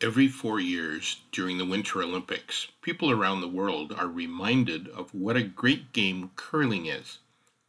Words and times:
Every 0.00 0.28
four 0.28 0.60
years 0.60 1.22
during 1.32 1.58
the 1.58 1.64
Winter 1.64 2.00
Olympics, 2.00 2.68
people 2.82 3.10
around 3.10 3.40
the 3.40 3.48
world 3.48 3.92
are 3.92 4.06
reminded 4.06 4.86
of 4.86 5.12
what 5.12 5.36
a 5.36 5.42
great 5.42 5.92
game 5.92 6.30
curling 6.36 6.86
is. 6.86 7.18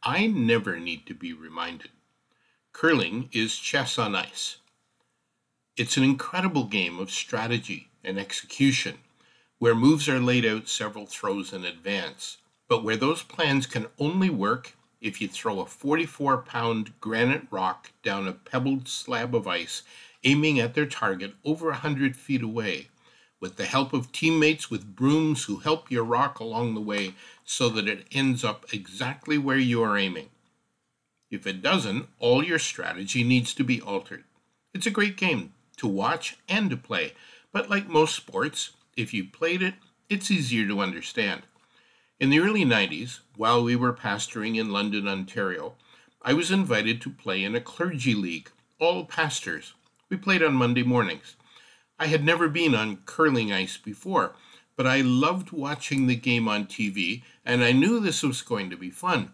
I 0.04 0.28
never 0.28 0.78
need 0.78 1.06
to 1.06 1.14
be 1.14 1.32
reminded. 1.32 1.90
Curling 2.72 3.30
is 3.32 3.56
chess 3.56 3.98
on 3.98 4.14
ice. 4.14 4.58
It's 5.76 5.96
an 5.96 6.04
incredible 6.04 6.64
game 6.64 7.00
of 7.00 7.10
strategy 7.10 7.88
and 8.04 8.16
execution, 8.16 8.98
where 9.58 9.74
moves 9.74 10.08
are 10.08 10.20
laid 10.20 10.46
out 10.46 10.68
several 10.68 11.06
throws 11.06 11.52
in 11.52 11.64
advance, 11.64 12.38
but 12.68 12.84
where 12.84 12.96
those 12.96 13.24
plans 13.24 13.66
can 13.66 13.88
only 13.98 14.30
work 14.30 14.76
if 15.00 15.20
you 15.20 15.26
throw 15.26 15.58
a 15.58 15.66
44 15.66 16.42
pound 16.42 16.92
granite 17.00 17.48
rock 17.50 17.90
down 18.04 18.28
a 18.28 18.32
pebbled 18.32 18.86
slab 18.86 19.34
of 19.34 19.48
ice 19.48 19.82
aiming 20.24 20.60
at 20.60 20.74
their 20.74 20.86
target 20.86 21.34
over 21.44 21.70
a 21.70 21.76
hundred 21.76 22.16
feet 22.16 22.42
away, 22.42 22.88
with 23.40 23.56
the 23.56 23.64
help 23.64 23.92
of 23.92 24.12
teammates 24.12 24.70
with 24.70 24.94
brooms 24.94 25.44
who 25.44 25.56
help 25.56 25.90
your 25.90 26.04
rock 26.04 26.40
along 26.40 26.74
the 26.74 26.80
way 26.80 27.14
so 27.44 27.68
that 27.68 27.88
it 27.88 28.06
ends 28.12 28.44
up 28.44 28.66
exactly 28.72 29.38
where 29.38 29.58
you 29.58 29.82
are 29.82 29.96
aiming. 29.96 30.28
If 31.30 31.46
it 31.46 31.62
doesn't, 31.62 32.08
all 32.18 32.44
your 32.44 32.58
strategy 32.58 33.24
needs 33.24 33.54
to 33.54 33.64
be 33.64 33.80
altered. 33.80 34.24
It's 34.74 34.86
a 34.86 34.90
great 34.90 35.16
game 35.16 35.52
to 35.76 35.86
watch 35.86 36.36
and 36.48 36.68
to 36.70 36.76
play, 36.76 37.14
but 37.52 37.70
like 37.70 37.88
most 37.88 38.14
sports, 38.14 38.70
if 38.96 39.14
you 39.14 39.24
played 39.24 39.62
it, 39.62 39.74
it's 40.08 40.30
easier 40.30 40.66
to 40.66 40.80
understand. 40.80 41.42
In 42.18 42.28
the 42.28 42.40
early 42.40 42.64
90s, 42.64 43.20
while 43.36 43.62
we 43.64 43.76
were 43.76 43.94
pastoring 43.94 44.58
in 44.58 44.70
London, 44.70 45.08
Ontario, 45.08 45.74
I 46.20 46.34
was 46.34 46.50
invited 46.50 47.00
to 47.00 47.10
play 47.10 47.42
in 47.42 47.54
a 47.54 47.60
clergy 47.60 48.14
league, 48.14 48.50
all 48.78 49.06
pastors, 49.06 49.72
we 50.10 50.16
played 50.16 50.42
on 50.42 50.54
Monday 50.54 50.82
mornings. 50.82 51.36
I 51.98 52.08
had 52.08 52.24
never 52.24 52.48
been 52.48 52.74
on 52.74 52.98
curling 53.06 53.52
ice 53.52 53.76
before, 53.76 54.34
but 54.76 54.86
I 54.86 55.02
loved 55.02 55.52
watching 55.52 56.06
the 56.06 56.16
game 56.16 56.48
on 56.48 56.66
TV, 56.66 57.22
and 57.44 57.62
I 57.62 57.70
knew 57.70 58.00
this 58.00 58.22
was 58.24 58.42
going 58.42 58.70
to 58.70 58.76
be 58.76 58.90
fun. 58.90 59.30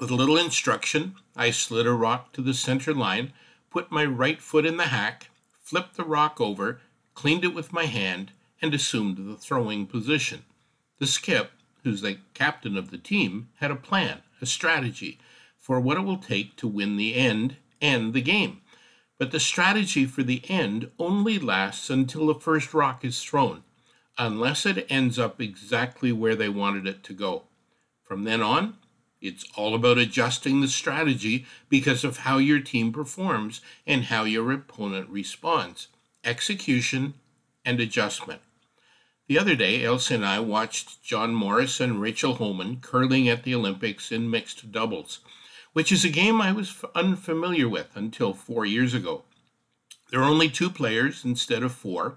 With 0.00 0.10
a 0.10 0.14
little 0.14 0.36
instruction, 0.36 1.14
I 1.36 1.52
slid 1.52 1.86
a 1.86 1.92
rock 1.92 2.32
to 2.32 2.42
the 2.42 2.52
center 2.52 2.92
line, 2.92 3.32
put 3.70 3.92
my 3.92 4.04
right 4.04 4.42
foot 4.42 4.66
in 4.66 4.76
the 4.76 4.84
hack, 4.84 5.30
flipped 5.62 5.96
the 5.96 6.04
rock 6.04 6.40
over, 6.40 6.80
cleaned 7.14 7.44
it 7.44 7.54
with 7.54 7.72
my 7.72 7.86
hand, 7.86 8.32
and 8.60 8.74
assumed 8.74 9.18
the 9.18 9.36
throwing 9.36 9.86
position. 9.86 10.44
The 10.98 11.06
skip, 11.06 11.52
who's 11.84 12.00
the 12.00 12.18
captain 12.34 12.76
of 12.76 12.90
the 12.90 12.98
team, 12.98 13.50
had 13.56 13.70
a 13.70 13.76
plan, 13.76 14.22
a 14.42 14.46
strategy 14.46 15.18
for 15.58 15.78
what 15.78 15.96
it 15.96 16.02
will 16.02 16.18
take 16.18 16.56
to 16.56 16.66
win 16.66 16.96
the 16.96 17.14
end 17.14 17.56
and 17.80 18.12
the 18.12 18.20
game. 18.20 18.62
But 19.18 19.30
the 19.30 19.40
strategy 19.40 20.04
for 20.04 20.22
the 20.22 20.42
end 20.48 20.90
only 20.98 21.38
lasts 21.38 21.88
until 21.88 22.26
the 22.26 22.34
first 22.34 22.74
rock 22.74 23.04
is 23.04 23.22
thrown, 23.22 23.62
unless 24.18 24.66
it 24.66 24.86
ends 24.90 25.18
up 25.18 25.40
exactly 25.40 26.12
where 26.12 26.36
they 26.36 26.50
wanted 26.50 26.86
it 26.86 27.02
to 27.04 27.14
go. 27.14 27.44
From 28.02 28.24
then 28.24 28.42
on, 28.42 28.76
it's 29.20 29.46
all 29.56 29.74
about 29.74 29.98
adjusting 29.98 30.60
the 30.60 30.68
strategy 30.68 31.46
because 31.68 32.04
of 32.04 32.18
how 32.18 32.36
your 32.38 32.60
team 32.60 32.92
performs 32.92 33.62
and 33.86 34.04
how 34.04 34.24
your 34.24 34.52
opponent 34.52 35.08
responds. 35.08 35.88
Execution 36.22 37.14
and 37.64 37.80
adjustment. 37.80 38.42
The 39.28 39.38
other 39.38 39.56
day, 39.56 39.82
Elsie 39.82 40.14
and 40.14 40.24
I 40.24 40.38
watched 40.40 41.02
John 41.02 41.34
Morris 41.34 41.80
and 41.80 42.00
Rachel 42.00 42.34
Homan 42.34 42.80
curling 42.80 43.28
at 43.28 43.42
the 43.42 43.54
Olympics 43.54 44.12
in 44.12 44.30
mixed 44.30 44.70
doubles 44.70 45.20
which 45.76 45.92
is 45.92 46.06
a 46.06 46.08
game 46.08 46.40
I 46.40 46.52
was 46.52 46.82
unfamiliar 46.94 47.68
with 47.68 47.94
until 47.94 48.32
four 48.32 48.64
years 48.64 48.94
ago. 48.94 49.24
There 50.10 50.22
are 50.22 50.30
only 50.30 50.48
two 50.48 50.70
players 50.70 51.22
instead 51.22 51.62
of 51.62 51.70
four. 51.70 52.16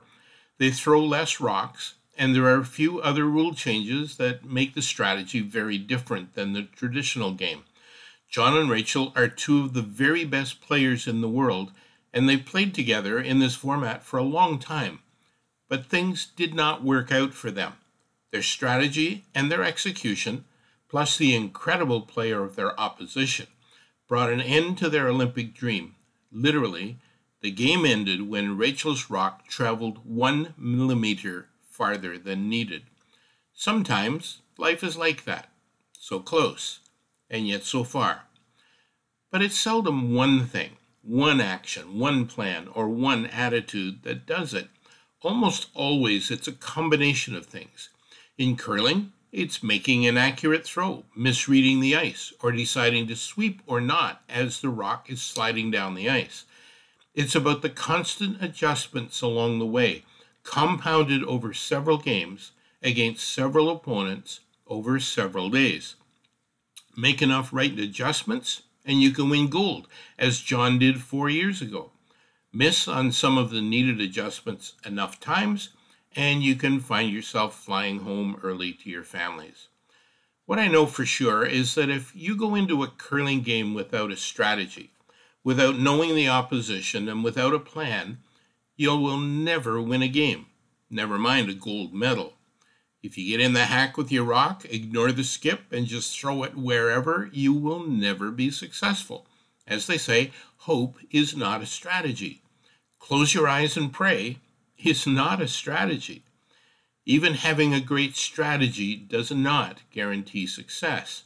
They 0.60 0.72
throw 0.72 1.04
less 1.04 1.42
rocks, 1.42 1.96
and 2.18 2.34
there 2.34 2.46
are 2.46 2.62
a 2.62 2.64
few 2.64 3.02
other 3.02 3.26
rule 3.26 3.54
changes 3.54 4.16
that 4.16 4.46
make 4.46 4.76
the 4.76 4.82
strategy 4.82 5.42
very 5.42 5.78
different 5.78 6.36
than 6.36 6.54
the 6.54 6.70
traditional 6.74 7.34
game. 7.34 7.66
John 8.30 8.56
and 8.56 8.70
Rachel 8.70 9.12
are 9.14 9.28
two 9.28 9.60
of 9.66 9.74
the 9.74 9.82
very 9.82 10.24
best 10.24 10.62
players 10.62 11.06
in 11.06 11.20
the 11.20 11.28
world, 11.28 11.74
and 12.14 12.30
they've 12.30 12.46
played 12.46 12.74
together 12.74 13.20
in 13.20 13.40
this 13.40 13.56
format 13.56 14.06
for 14.06 14.18
a 14.18 14.24
long 14.24 14.60
time. 14.60 15.00
But 15.68 15.88
things 15.88 16.28
did 16.34 16.54
not 16.54 16.86
work 16.86 17.12
out 17.12 17.34
for 17.34 17.52
them. 17.52 17.74
Their 18.32 18.42
strategy 18.42 19.26
and 19.36 19.52
their 19.52 19.66
execution 19.66 20.46
plus 20.90 21.18
the 21.18 21.36
incredible 21.36 22.02
player 22.02 22.44
of 22.44 22.56
their 22.56 22.78
opposition, 22.80 23.48
brought 24.08 24.32
an 24.32 24.42
end 24.42 24.78
to 24.78 24.90
their 24.90 25.08
Olympic 25.08 25.54
dream. 25.54 25.96
Literally, 26.32 26.98
the 27.42 27.52
game 27.52 27.86
ended 27.86 28.28
when 28.28 28.58
Rachel's 28.58 29.10
rock 29.10 29.48
traveled 29.48 30.00
one 30.04 30.54
millimeter 30.58 31.48
farther 31.70 32.18
than 32.18 32.50
needed. 32.50 32.84
Sometimes 33.54 34.42
life 34.58 34.84
is 34.84 34.98
like 34.98 35.24
that 35.26 35.50
so 36.00 36.20
close, 36.20 36.80
and 37.30 37.48
yet 37.48 37.64
so 37.64 37.84
far. 37.84 38.24
But 39.32 39.44
it's 39.44 39.60
seldom 39.60 40.16
one 40.16 40.48
thing, 40.48 40.78
one 41.04 41.40
action, 41.40 42.00
one 42.00 42.26
plan, 42.26 42.68
or 42.74 42.90
one 42.90 43.28
attitude 43.28 44.02
that 44.04 44.26
does 44.26 44.54
it. 44.54 44.70
Almost 45.22 45.68
always 45.76 46.32
it's 46.32 46.48
a 46.48 46.54
combination 46.54 47.36
of 47.36 47.46
things. 47.46 47.90
In 48.38 48.56
curling, 48.56 49.12
it's 49.32 49.62
making 49.62 50.08
an 50.08 50.18
accurate 50.18 50.66
throw, 50.66 51.06
misreading 51.16 51.80
the 51.80 51.96
ice, 51.96 52.34
or 52.42 52.52
deciding 52.52 53.08
to 53.08 53.16
sweep 53.16 53.62
or 53.68 53.80
not 53.80 54.22
as 54.28 54.62
the 54.62 54.70
rock 54.70 55.10
is 55.10 55.22
sliding 55.22 55.70
down 55.70 55.94
the 55.94 56.10
ice. 56.10 56.46
It's 57.14 57.36
about 57.36 57.62
the 57.62 57.70
constant 57.70 58.42
adjustments 58.42 59.22
along 59.22 59.60
the 59.60 59.66
way, 59.66 60.04
compounded 60.44 61.24
over 61.24 61.54
several 61.54 61.98
games 61.98 62.52
against 62.82 63.32
several 63.32 63.70
opponents 63.70 64.40
over 64.68 65.00
several 65.00 65.50
days. 65.50 65.96
Make 66.96 67.22
enough 67.22 67.50
right 67.52 67.78
adjustments, 67.78 68.64
and 68.86 69.02
you 69.02 69.12
can 69.12 69.30
win 69.30 69.50
gold, 69.50 69.88
as 70.18 70.40
John 70.40 70.80
did 70.80 71.02
four 71.02 71.30
years 71.30 71.62
ago. 71.62 71.92
Miss 72.52 72.88
on 72.88 73.12
some 73.12 73.38
of 73.38 73.52
the 73.52 73.62
needed 73.62 74.02
adjustments 74.02 74.74
enough 74.86 75.20
times, 75.20 75.70
and 76.16 76.44
you 76.44 76.56
can 76.56 76.80
find 76.80 77.12
yourself 77.12 77.64
flying 77.64 78.00
home 78.00 78.40
early 78.44 78.74
to 78.74 78.90
your 78.90 79.04
families. 79.04 79.68
What 80.46 80.60
I 80.60 80.68
know 80.68 80.86
for 80.86 81.06
sure 81.06 81.46
is 81.46 81.76
that 81.76 81.90
if 81.90 82.16
you 82.16 82.36
go 82.36 82.56
into 82.56 82.82
a 82.82 82.88
curling 82.88 83.42
game 83.42 83.74
without 83.74 84.12
a 84.12 84.18
strategy, 84.18 84.92
without 85.44 85.78
knowing 85.78 86.16
the 86.16 86.28
opposition, 86.28 87.08
and 87.08 87.24
without 87.24 87.54
a 87.54 87.60
plan, 87.60 88.18
you 88.76 88.96
will 88.96 89.18
never 89.18 89.82
win 89.82 90.02
a 90.02 90.08
game, 90.08 90.48
never 90.90 91.18
mind 91.18 91.50
a 91.50 91.54
gold 91.54 91.94
medal. 91.94 92.34
If 93.02 93.18
you 93.18 93.30
get 93.30 93.46
in 93.46 93.54
the 93.54 93.66
hack 93.66 93.96
with 93.96 94.12
your 94.12 94.26
rock, 94.26 94.66
ignore 94.70 95.12
the 95.12 95.24
skip, 95.24 95.72
and 95.72 95.86
just 95.86 96.20
throw 96.20 96.44
it 96.44 96.58
wherever, 96.58 97.30
you 97.32 97.54
will 97.54 97.86
never 97.86 98.32
be 98.32 98.52
successful. 98.52 99.28
As 99.68 99.88
they 99.88 99.98
say, 99.98 100.32
hope 100.58 100.98
is 101.12 101.38
not 101.38 101.62
a 101.62 101.66
strategy. 101.66 102.42
Close 102.98 103.34
your 103.34 103.48
eyes 103.48 103.78
and 103.78 103.94
pray, 103.94 104.40
is 104.84 105.06
not 105.06 105.42
a 105.42 105.48
strategy. 105.48 106.24
Even 107.06 107.34
having 107.34 107.74
a 107.74 107.82
great 107.82 108.16
strategy 108.16 108.96
does 108.96 109.32
not 109.32 109.82
guarantee 109.92 110.46
success. 110.46 111.24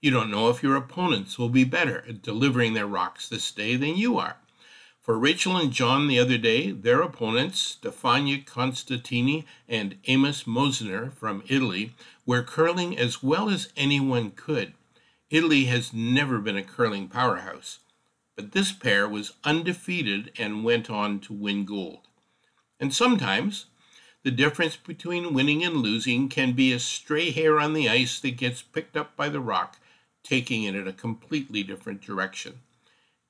You 0.00 0.10
don't 0.10 0.30
know 0.30 0.50
if 0.50 0.62
your 0.62 0.76
opponents 0.76 1.38
will 1.38 1.48
be 1.48 1.64
better 1.64 2.04
at 2.08 2.22
delivering 2.22 2.74
their 2.74 2.86
rocks 2.86 3.28
this 3.28 3.50
day 3.50 3.76
than 3.76 3.96
you 3.96 4.18
are. 4.18 4.36
For 5.00 5.18
Rachel 5.18 5.56
and 5.56 5.70
John 5.70 6.08
the 6.08 6.18
other 6.18 6.38
day, 6.38 6.70
their 6.70 7.02
opponents, 7.02 7.78
Stefania 7.80 8.44
Constantini 8.44 9.44
and 9.68 9.96
Amos 10.06 10.44
Mosaner 10.44 11.12
from 11.12 11.42
Italy, 11.46 11.92
were 12.26 12.42
curling 12.42 12.98
as 12.98 13.22
well 13.22 13.50
as 13.50 13.72
anyone 13.76 14.30
could. 14.30 14.72
Italy 15.30 15.64
has 15.64 15.92
never 15.92 16.38
been 16.38 16.56
a 16.56 16.62
curling 16.62 17.08
powerhouse, 17.08 17.80
but 18.34 18.52
this 18.52 18.72
pair 18.72 19.08
was 19.08 19.32
undefeated 19.44 20.32
and 20.38 20.64
went 20.64 20.88
on 20.88 21.20
to 21.20 21.32
win 21.32 21.64
gold. 21.64 22.00
And 22.84 22.92
sometimes 22.92 23.64
the 24.24 24.30
difference 24.30 24.76
between 24.76 25.32
winning 25.32 25.64
and 25.64 25.76
losing 25.76 26.28
can 26.28 26.52
be 26.52 26.70
a 26.70 26.78
stray 26.78 27.30
hair 27.30 27.58
on 27.58 27.72
the 27.72 27.88
ice 27.88 28.20
that 28.20 28.36
gets 28.36 28.60
picked 28.60 28.94
up 28.94 29.16
by 29.16 29.30
the 29.30 29.40
rock, 29.40 29.78
taking 30.22 30.64
it 30.64 30.74
in 30.74 30.86
a 30.86 30.92
completely 30.92 31.62
different 31.62 32.02
direction. 32.02 32.60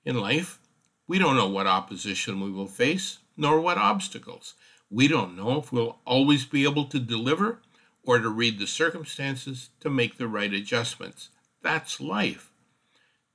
In 0.04 0.16
life, 0.16 0.58
we 1.06 1.20
don't 1.20 1.36
know 1.36 1.46
what 1.46 1.68
opposition 1.68 2.40
we 2.40 2.50
will 2.50 2.66
face, 2.66 3.18
nor 3.36 3.60
what 3.60 3.78
obstacles. 3.78 4.54
We 4.90 5.06
don't 5.06 5.36
know 5.36 5.60
if 5.60 5.70
we'll 5.70 6.00
always 6.04 6.44
be 6.44 6.64
able 6.64 6.86
to 6.86 6.98
deliver 6.98 7.60
or 8.02 8.18
to 8.18 8.28
read 8.30 8.58
the 8.58 8.66
circumstances 8.66 9.70
to 9.78 9.88
make 9.88 10.18
the 10.18 10.26
right 10.26 10.52
adjustments. 10.52 11.28
That's 11.62 12.00
life. 12.00 12.50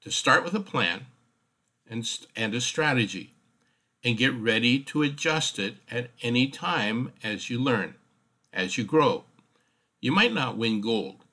To 0.01 0.11
start 0.11 0.43
with 0.43 0.53
a 0.53 0.59
plan 0.59 1.05
and, 1.89 2.05
and 2.35 2.53
a 2.53 2.59
strategy 2.59 3.35
and 4.03 4.17
get 4.17 4.33
ready 4.33 4.79
to 4.79 5.03
adjust 5.03 5.59
it 5.59 5.75
at 5.91 6.11
any 6.21 6.47
time 6.47 7.11
as 7.23 7.49
you 7.49 7.59
learn, 7.59 7.95
as 8.53 8.77
you 8.77 8.83
grow. 8.83 9.25
You 9.99 10.11
might 10.11 10.33
not 10.33 10.57
win 10.57 10.79
gold, 10.79 11.25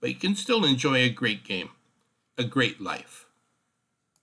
but 0.00 0.10
you 0.10 0.16
can 0.16 0.34
still 0.34 0.64
enjoy 0.64 0.96
a 0.96 1.08
great 1.08 1.44
game, 1.44 1.70
a 2.36 2.44
great 2.44 2.80
life. 2.80 3.27